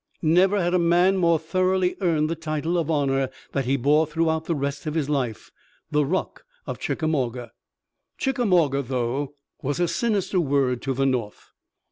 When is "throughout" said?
4.07-4.45